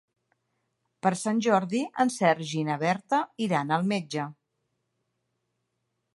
Per 1.07 1.11
Sant 1.19 1.41
Jordi 1.47 1.81
en 2.05 2.13
Sergi 2.15 2.57
i 2.63 2.65
na 2.73 2.79
Berta 2.85 3.21
iran 3.49 3.77
al 3.79 3.87
metge. 3.93 4.27